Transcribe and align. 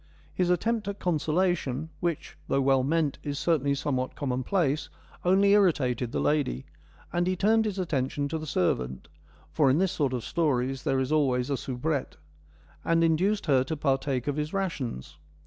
His 0.33 0.49
attempt 0.49 0.87
at 0.87 0.97
consolation— 0.97 1.91
which, 1.99 2.35
though 2.47 2.59
well 2.59 2.81
meant, 2.83 3.19
is 3.21 3.37
certainly 3.37 3.75
somewhat 3.75 4.15
commonplace— 4.15 4.89
only 5.23 5.51
irritated 5.53 6.11
the 6.11 6.19
lady, 6.19 6.65
and 7.13 7.27
he 7.27 7.35
turned 7.35 7.65
his 7.65 7.77
attention 7.77 8.27
to 8.29 8.39
the 8.39 8.47
servant 8.47 9.09
(for 9.51 9.69
in 9.69 9.77
this 9.77 9.91
sort 9.91 10.13
of 10.13 10.23
stories 10.25 10.81
there 10.85 10.97
is 10.99 11.11
always 11.11 11.51
a 11.51 11.55
soubrette) 11.55 12.17
and 12.83 13.03
induced 13.03 13.45
her 13.45 13.63
to 13.63 13.77
partake 13.77 14.25
of 14.25 14.37
his 14.37 14.53
rations. 14.53 15.17